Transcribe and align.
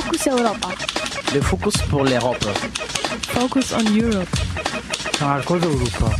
Focus 0.00 0.26
Europa. 0.28 0.68
Le 1.34 1.40
Focus 1.40 1.76
pour 1.90 2.04
l'Europe. 2.04 2.44
Focus 3.34 3.72
on 3.72 3.84
Europe. 3.96 4.28
Marcos 5.20 5.60
Europa. 5.60 6.16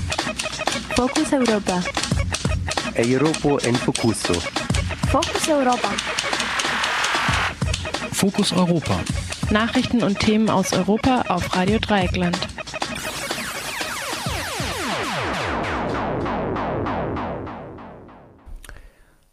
Focus 0.97 1.33
Europa. 1.33 1.81
Europa 2.97 3.69
en 3.69 3.75
Focuso. 3.77 4.35
Focus 5.13 5.49
Europa. 5.49 5.91
Fokus 8.13 8.53
Europa. 8.53 8.99
Nachrichten 9.51 10.03
und 10.03 10.19
Themen 10.19 10.51
aus 10.51 10.73
Europa 10.73 11.23
auf 11.29 11.55
Radio 11.55 11.79
Dreieckland. 11.79 12.37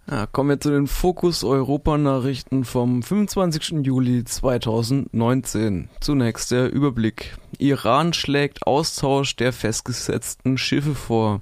Ja, 0.07 0.27
kommen 0.27 0.49
wir 0.49 0.59
zu 0.59 0.69
den 0.69 0.85
Fokus 0.85 1.43
Europa 1.43 1.97
Nachrichten 1.97 2.63
vom 2.63 3.01
25. 3.01 3.83
Juli 3.83 4.23
2019. 4.23 5.89
Zunächst 5.99 6.51
der 6.51 6.71
Überblick. 6.71 7.35
Iran 7.57 8.13
schlägt 8.13 8.67
Austausch 8.67 9.35
der 9.35 9.51
festgesetzten 9.51 10.59
Schiffe 10.59 10.93
vor. 10.93 11.41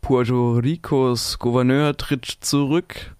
Puerto 0.00 0.54
Ricos 0.54 1.38
Gouverneur 1.38 1.96
tritt 1.96 2.24
zurück. 2.24 3.14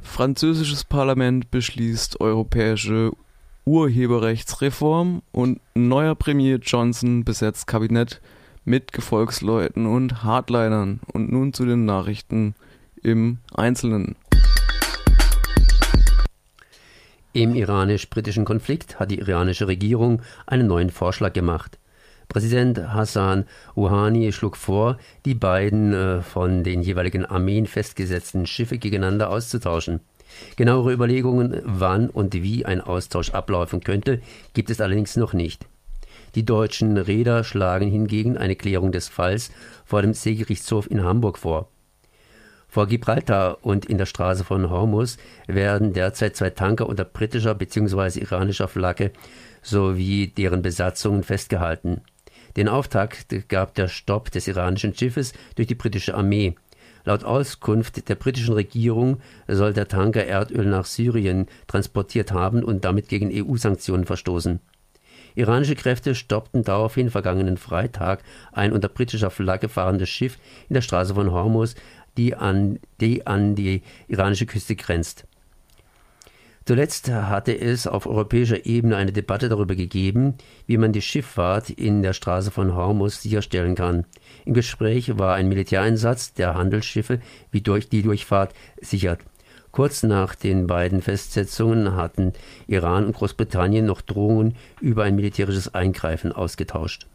Französisches 0.00 0.84
Parlament 0.84 1.50
beschließt 1.50 2.18
europäische 2.18 3.12
Urheberrechtsreform 3.66 5.20
und 5.30 5.60
neuer 5.74 6.14
Premier 6.14 6.56
Johnson 6.56 7.22
besetzt 7.22 7.66
Kabinett 7.66 8.22
mit 8.64 8.92
Gefolgsleuten 8.92 9.84
und 9.84 10.24
Hardlinern. 10.24 11.00
Und 11.12 11.30
nun 11.30 11.52
zu 11.52 11.66
den 11.66 11.84
Nachrichten 11.84 12.54
im 13.02 13.38
Einzelnen. 13.54 14.16
Im 17.32 17.54
iranisch-britischen 17.54 18.46
Konflikt 18.46 18.98
hat 18.98 19.10
die 19.10 19.18
iranische 19.18 19.68
Regierung 19.68 20.22
einen 20.46 20.66
neuen 20.66 20.90
Vorschlag 20.90 21.34
gemacht. 21.34 21.78
Präsident 22.28 22.78
Hassan 22.78 23.44
Rouhani 23.76 24.32
schlug 24.32 24.56
vor, 24.56 24.98
die 25.24 25.34
beiden 25.34 25.92
äh, 25.92 26.22
von 26.22 26.64
den 26.64 26.82
jeweiligen 26.82 27.24
Armeen 27.24 27.66
festgesetzten 27.66 28.46
Schiffe 28.46 28.78
gegeneinander 28.78 29.30
auszutauschen. 29.30 30.00
Genauere 30.56 30.92
Überlegungen, 30.92 31.60
wann 31.64 32.10
und 32.10 32.34
wie 32.34 32.66
ein 32.66 32.80
Austausch 32.80 33.30
ablaufen 33.30 33.80
könnte, 33.80 34.20
gibt 34.54 34.70
es 34.70 34.80
allerdings 34.80 35.16
noch 35.16 35.32
nicht. 35.32 35.66
Die 36.34 36.44
deutschen 36.44 36.96
Räder 36.96 37.44
schlagen 37.44 37.90
hingegen 37.90 38.36
eine 38.36 38.56
Klärung 38.56 38.92
des 38.92 39.08
Falls 39.08 39.50
vor 39.84 40.02
dem 40.02 40.12
Seegerichtshof 40.12 40.90
in 40.90 41.04
Hamburg 41.04 41.38
vor. 41.38 41.68
Vor 42.68 42.86
Gibraltar 42.86 43.58
und 43.62 43.86
in 43.86 43.98
der 43.98 44.06
Straße 44.06 44.44
von 44.44 44.68
Hormuz 44.68 45.16
werden 45.46 45.92
derzeit 45.92 46.36
zwei 46.36 46.50
Tanker 46.50 46.88
unter 46.88 47.04
britischer 47.04 47.54
bzw. 47.54 48.20
iranischer 48.20 48.68
Flagge 48.68 49.12
sowie 49.62 50.28
deren 50.28 50.62
Besatzungen 50.62 51.22
festgehalten. 51.22 52.02
Den 52.56 52.68
Auftakt 52.68 53.48
gab 53.48 53.74
der 53.74 53.88
Stopp 53.88 54.30
des 54.30 54.48
iranischen 54.48 54.94
Schiffes 54.94 55.32
durch 55.54 55.68
die 55.68 55.74
britische 55.74 56.14
Armee. 56.14 56.54
Laut 57.04 57.22
Auskunft 57.22 58.08
der 58.08 58.16
britischen 58.16 58.54
Regierung 58.54 59.18
soll 59.46 59.72
der 59.72 59.86
Tanker 59.88 60.24
Erdöl 60.24 60.66
nach 60.66 60.86
Syrien 60.86 61.46
transportiert 61.68 62.32
haben 62.32 62.64
und 62.64 62.84
damit 62.84 63.08
gegen 63.08 63.30
EU-Sanktionen 63.32 64.06
verstoßen. 64.06 64.60
Iranische 65.36 65.76
Kräfte 65.76 66.14
stoppten 66.14 66.64
daraufhin 66.64 67.10
vergangenen 67.10 67.58
Freitag 67.58 68.24
ein 68.52 68.72
unter 68.72 68.88
britischer 68.88 69.30
Flagge 69.30 69.68
fahrendes 69.68 70.08
Schiff 70.08 70.38
in 70.68 70.74
der 70.74 70.80
Straße 70.80 71.14
von 71.14 71.30
Hormuz, 71.30 71.74
die 72.16 72.34
an 72.34 72.78
die, 73.00 73.26
an 73.26 73.54
die 73.54 73.82
iranische 74.08 74.46
Küste 74.46 74.76
grenzt. 74.76 75.26
Zuletzt 76.66 77.08
hatte 77.08 77.56
es 77.56 77.86
auf 77.86 78.06
europäischer 78.06 78.66
Ebene 78.66 78.96
eine 78.96 79.12
Debatte 79.12 79.48
darüber 79.48 79.76
gegeben, 79.76 80.34
wie 80.66 80.78
man 80.78 80.92
die 80.92 81.00
Schifffahrt 81.00 81.70
in 81.70 82.02
der 82.02 82.12
Straße 82.12 82.50
von 82.50 82.74
Hormuz 82.74 83.22
sicherstellen 83.22 83.76
kann. 83.76 84.04
Im 84.44 84.52
Gespräch 84.52 85.16
war 85.16 85.36
ein 85.36 85.48
Militäreinsatz 85.48 86.34
der 86.34 86.54
Handelsschiffe 86.54 87.20
wie 87.52 87.60
durch 87.60 87.88
die 87.88 88.02
Durchfahrt 88.02 88.52
sichert. 88.80 89.20
Kurz 89.70 90.02
nach 90.02 90.34
den 90.34 90.66
beiden 90.66 91.02
Festsetzungen 91.02 91.94
hatten 91.94 92.32
Iran 92.66 93.04
und 93.06 93.12
Großbritannien 93.14 93.86
noch 93.86 94.00
Drohungen 94.00 94.56
über 94.80 95.04
ein 95.04 95.14
militärisches 95.14 95.72
Eingreifen 95.72 96.32
ausgetauscht. 96.32 97.06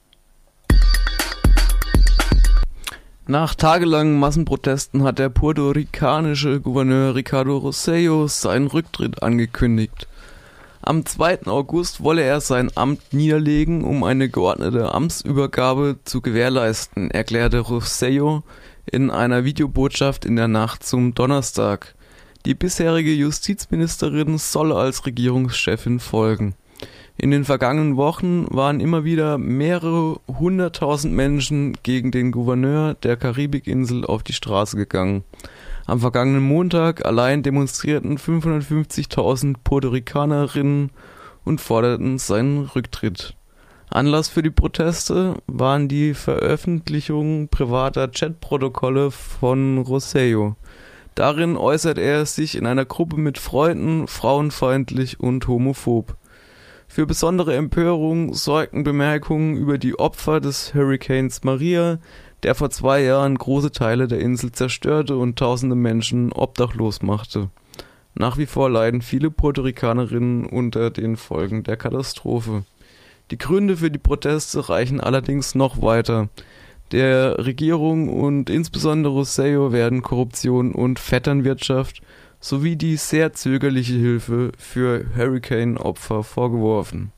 Nach 3.31 3.55
tagelangen 3.55 4.19
Massenprotesten 4.19 5.03
hat 5.03 5.17
der 5.17 5.29
puerto-ricanische 5.29 6.59
Gouverneur 6.59 7.15
Ricardo 7.15 7.55
Rosello 7.55 8.27
seinen 8.27 8.67
Rücktritt 8.67 9.23
angekündigt. 9.23 10.09
Am 10.81 11.05
2. 11.05 11.45
August 11.45 12.03
wolle 12.03 12.23
er 12.23 12.41
sein 12.41 12.71
Amt 12.75 13.13
niederlegen, 13.13 13.85
um 13.85 14.03
eine 14.03 14.27
geordnete 14.27 14.93
Amtsübergabe 14.93 15.99
zu 16.03 16.19
gewährleisten, 16.19 17.09
erklärte 17.09 17.59
Rosello 17.59 18.43
in 18.85 19.09
einer 19.09 19.45
Videobotschaft 19.45 20.25
in 20.25 20.35
der 20.35 20.49
Nacht 20.49 20.83
zum 20.83 21.15
Donnerstag. 21.15 21.95
Die 22.45 22.53
bisherige 22.53 23.13
Justizministerin 23.13 24.39
soll 24.39 24.73
als 24.73 25.05
Regierungschefin 25.05 26.01
folgen. 26.01 26.55
In 27.17 27.29
den 27.29 27.45
vergangenen 27.45 27.97
Wochen 27.97 28.47
waren 28.49 28.79
immer 28.79 29.03
wieder 29.03 29.37
mehrere 29.37 30.19
hunderttausend 30.27 31.13
Menschen 31.13 31.77
gegen 31.83 32.11
den 32.11 32.31
Gouverneur 32.31 32.95
der 32.95 33.15
Karibikinsel 33.15 34.05
auf 34.05 34.23
die 34.23 34.33
Straße 34.33 34.75
gegangen. 34.75 35.23
Am 35.85 35.99
vergangenen 35.99 36.43
Montag 36.43 37.05
allein 37.05 37.43
demonstrierten 37.43 38.17
550.000 38.17 39.55
Puerto 39.63 39.89
Ricanerinnen 39.89 40.91
und 41.43 41.61
forderten 41.61 42.17
seinen 42.17 42.65
Rücktritt. 42.65 43.35
Anlass 43.89 44.29
für 44.29 44.41
die 44.41 44.49
Proteste 44.49 45.35
waren 45.47 45.89
die 45.89 46.13
Veröffentlichung 46.13 47.49
privater 47.49 48.07
Chatprotokolle 48.07 49.11
von 49.11 49.79
Rosello. 49.79 50.55
Darin 51.13 51.57
äußert 51.57 51.97
er 51.97 52.25
sich 52.25 52.55
in 52.55 52.65
einer 52.65 52.85
Gruppe 52.85 53.17
mit 53.17 53.37
Freunden 53.37 54.07
frauenfeindlich 54.07 55.19
und 55.19 55.45
homophob. 55.47 56.15
Für 56.93 57.05
besondere 57.05 57.55
Empörung 57.55 58.33
sorgten 58.33 58.83
Bemerkungen 58.83 59.55
über 59.55 59.77
die 59.77 59.97
Opfer 59.97 60.41
des 60.41 60.73
Hurrikans 60.73 61.41
Maria, 61.45 61.99
der 62.43 62.53
vor 62.53 62.69
zwei 62.69 63.01
Jahren 63.01 63.37
große 63.37 63.71
Teile 63.71 64.09
der 64.09 64.19
Insel 64.19 64.51
zerstörte 64.51 65.15
und 65.15 65.39
tausende 65.39 65.77
Menschen 65.77 66.33
obdachlos 66.33 67.01
machte. 67.01 67.49
Nach 68.13 68.37
wie 68.37 68.45
vor 68.45 68.69
leiden 68.69 69.01
viele 69.01 69.31
Puerto 69.31 69.61
Ricanerinnen 69.61 70.45
unter 70.45 70.89
den 70.89 71.15
Folgen 71.15 71.63
der 71.63 71.77
Katastrophe. 71.77 72.65
Die 73.31 73.37
Gründe 73.37 73.77
für 73.77 73.89
die 73.89 73.97
Proteste 73.97 74.67
reichen 74.67 74.99
allerdings 74.99 75.55
noch 75.55 75.81
weiter. 75.81 76.27
Der 76.91 77.37
Regierung 77.45 78.09
und 78.09 78.49
insbesondere 78.49 79.13
Rosselló 79.13 79.71
werden 79.71 80.01
Korruption 80.01 80.73
und 80.73 80.99
Vetternwirtschaft 80.99 82.01
sowie 82.41 82.75
die 82.75 82.97
sehr 82.97 83.33
zögerliche 83.33 83.93
Hilfe 83.93 84.51
für 84.57 85.05
Hurricane-Opfer 85.15 86.23
vorgeworfen. 86.23 87.13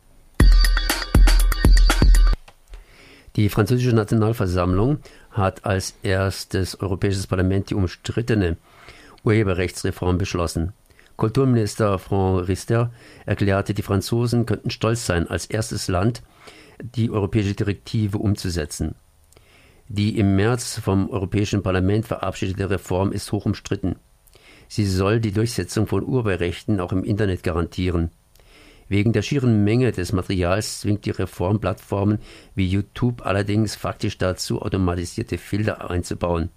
Die 3.36 3.50
französische 3.50 3.96
Nationalversammlung 3.96 5.00
hat 5.32 5.66
als 5.66 5.96
erstes 6.04 6.80
Europäisches 6.80 7.26
Parlament 7.26 7.72
die 7.72 7.76
umstrittene 7.76 8.58
Urheberrechtsreform 9.24 10.20
beschlossen. 10.20 10.74
Kulturminister 11.16 11.98
Franck 11.98 12.48
Rister 12.48 12.92
erklärte, 13.26 13.74
die 13.74 13.82
Franzosen 13.82 14.46
könnten 14.46 14.70
stolz 14.70 15.06
sein, 15.06 15.28
als 15.28 15.46
erstes 15.46 15.88
Land 15.88 16.22
die 16.80 17.10
europäische 17.10 17.54
Direktive 17.54 18.18
umzusetzen. 18.18 18.96
Die 19.88 20.18
im 20.18 20.36
März 20.36 20.80
vom 20.80 21.10
Europäischen 21.10 21.64
Parlament 21.64 22.06
verabschiedete 22.06 22.70
Reform 22.70 23.12
ist 23.12 23.32
hoch 23.32 23.46
umstritten. 23.46 23.96
Sie 24.68 24.86
soll 24.86 25.20
die 25.20 25.32
Durchsetzung 25.32 25.88
von 25.88 26.04
Urheberrechten 26.04 26.80
auch 26.80 26.92
im 26.92 27.04
Internet 27.04 27.44
garantieren. 27.44 28.12
Wegen 28.90 29.14
der 29.14 29.22
schieren 29.22 29.64
Menge 29.64 29.92
des 29.92 30.14
Materials 30.14 30.82
zwingt 30.82 31.06
die 31.06 31.12
Reform 31.12 31.60
Plattformen 31.60 32.20
wie 32.56 32.68
YouTube 32.68 33.26
allerdings 33.26 33.76
faktisch 33.76 34.18
dazu, 34.18 34.62
automatisierte 34.62 35.38
Filter 35.38 35.90
einzubauen. 35.90 36.50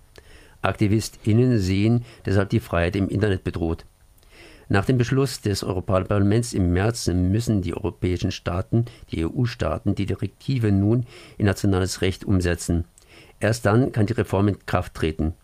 AktivistInnen 0.63 1.59
sehen 1.59 2.05
deshalb 2.25 2.51
die 2.51 2.61
Freiheit 2.61 2.97
im 2.97 3.09
Internet 3.09 3.45
bedroht. 3.45 3.87
Nach 4.69 4.85
dem 4.85 4.99
Beschluss 4.99 5.41
des 5.41 5.63
Europaparlaments 5.63 6.53
im 6.53 6.73
März 6.73 7.07
müssen 7.07 7.63
die 7.63 7.75
europäischen 7.75 8.33
Staaten, 8.33 8.85
die 9.13 9.25
EU-Staaten, 9.25 9.95
die 9.95 10.07
Direktive 10.07 10.73
nun 10.73 11.07
in 11.39 11.47
nationales 11.47 12.03
Recht 12.03 12.25
umsetzen. 12.25 12.85
Erst 13.39 13.65
dann 13.65 13.93
kann 13.93 14.07
die 14.07 14.15
Reform 14.15 14.49
in 14.49 14.67
Kraft 14.67 14.95
treten. 14.95 15.35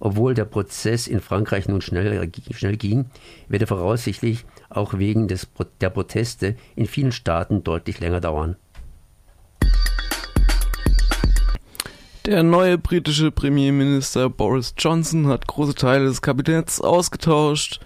Obwohl 0.00 0.34
der 0.34 0.44
Prozess 0.44 1.06
in 1.06 1.20
Frankreich 1.20 1.68
nun 1.68 1.80
schnell, 1.80 2.30
schnell 2.50 2.76
ging, 2.76 3.06
wird 3.48 3.62
er 3.62 3.68
voraussichtlich 3.68 4.44
auch 4.68 4.98
wegen 4.98 5.28
des, 5.28 5.48
der 5.80 5.90
Proteste 5.90 6.56
in 6.74 6.86
vielen 6.86 7.12
Staaten 7.12 7.64
deutlich 7.64 8.00
länger 8.00 8.20
dauern. 8.20 8.56
Der 12.26 12.42
neue 12.42 12.76
britische 12.76 13.30
Premierminister 13.30 14.28
Boris 14.28 14.74
Johnson 14.76 15.28
hat 15.28 15.46
große 15.46 15.76
Teile 15.76 16.06
des 16.06 16.22
Kabinetts 16.22 16.80
ausgetauscht 16.80 17.80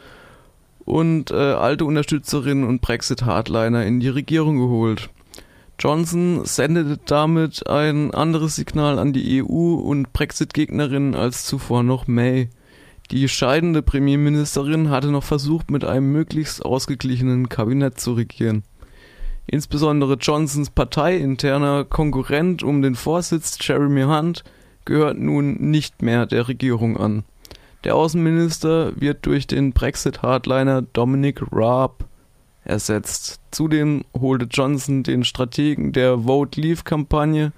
und 0.87 1.31
äh, 1.31 1.35
alte 1.35 1.85
Unterstützerinnen 1.85 2.65
und 2.67 2.81
Brexit-Hardliner 2.81 3.85
in 3.85 4.01
die 4.01 4.09
Regierung 4.09 4.57
geholt. 4.57 5.11
Johnson 5.81 6.45
sendete 6.45 6.99
damit 7.07 7.67
ein 7.67 8.13
anderes 8.13 8.57
Signal 8.57 8.99
an 8.99 9.15
die 9.15 9.43
EU 9.43 9.75
und 9.77 10.13
Brexit-Gegnerinnen 10.13 11.15
als 11.15 11.47
zuvor 11.47 11.83
noch 11.83 12.07
May. 12.07 12.51
Die 13.11 13.27
scheidende 13.29 13.81
Premierministerin 13.81 14.91
hatte 14.91 15.11
noch 15.11 15.25
versucht, 15.25 15.71
mit 15.71 15.85
einem 15.85 16.13
möglichst 16.13 16.63
ausgeglichenen 16.63 17.49
Kabinett 17.49 17.99
zu 17.99 18.13
regieren. 18.13 18.63
Insbesondere 19.47 20.15
Johnsons 20.21 20.69
parteiinterner 20.69 21.85
Konkurrent 21.85 22.63
um 22.63 22.83
den 22.83 22.95
Vorsitz 22.95 23.57
Jeremy 23.59 24.03
Hunt 24.03 24.45
gehört 24.85 25.19
nun 25.19 25.55
nicht 25.55 26.03
mehr 26.03 26.27
der 26.27 26.47
Regierung 26.47 26.99
an. 26.99 27.25
Der 27.85 27.97
Außenminister 27.97 28.93
wird 29.01 29.25
durch 29.25 29.47
den 29.47 29.73
Brexit-Hardliner 29.73 30.83
Dominic 30.83 31.41
Raab 31.51 32.05
ersetzt. 32.65 33.41
Zudem 33.51 34.05
holte 34.19 34.47
Johnson 34.51 35.03
den 35.03 35.25
Strategen 35.25 35.93
der 35.93 36.21
Vote 36.21 36.61
Leave-Kampagne 36.61 37.53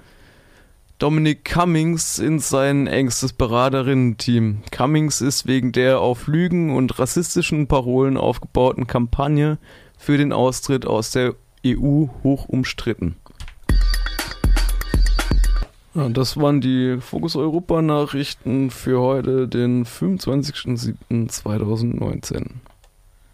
Dominic 1.03 1.45
Cummings 1.45 2.19
in 2.21 2.39
sein 2.39 2.87
engstes 2.87 3.33
Beraterinnen-Team. 3.33 4.63
Cummings 4.71 5.21
ist 5.21 5.49
wegen 5.49 5.73
der 5.73 5.99
auf 5.99 6.29
Lügen 6.29 6.77
und 6.77 7.01
rassistischen 7.01 7.67
Parolen 7.67 8.17
aufgebauten 8.17 8.87
Kampagne 8.87 9.59
für 9.99 10.17
den 10.17 10.33
Austritt 10.33 10.87
aus 10.87 11.11
der 11.11 11.35
EU 11.67 12.07
hoch 12.23 12.49
umstritten. 12.49 13.17
Ja, 15.95 16.09
das 16.09 16.37
waren 16.37 16.61
die 16.61 16.99
Fokus 17.01 17.35
Europa 17.35 17.83
Nachrichten 17.83 18.71
für 18.71 19.01
heute, 19.01 19.49
den 19.49 19.85
25.07.2019. 19.85 22.45